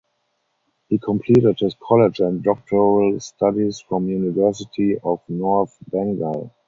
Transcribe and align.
He 0.89 0.97
completed 0.97 1.59
his 1.59 1.75
college 1.79 2.21
and 2.21 2.41
doctoral 2.41 3.19
studies 3.19 3.81
from 3.81 4.09
University 4.09 4.97
of 5.03 5.19
North 5.29 5.77
Bengal. 5.91 6.51